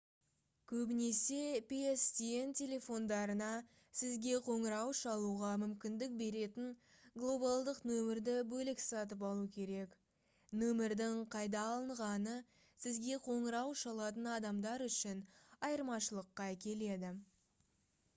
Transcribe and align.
көбінесе 0.69 1.39
pstn 1.71 2.53
телефондарына 2.59 3.49
сізге 3.99 4.31
қоңырау 4.47 4.95
шалуға 5.01 5.51
мүмкіндік 5.65 6.15
беретін 6.23 6.71
глобалдық 7.25 7.83
нөмірді 7.91 8.35
бөлек 8.55 8.81
сатып 8.87 9.27
алу 9.31 9.45
керек 9.61 9.93
нөмірдің 10.65 11.21
қайда 11.39 11.61
алынғаны 11.77 12.35
сізге 12.87 13.21
қоңырау 13.31 13.79
шалатын 13.87 14.33
адамдар 14.41 14.87
үшін 14.91 15.25
айырмашылыққа 15.71 16.49
әкеледі 16.57 17.17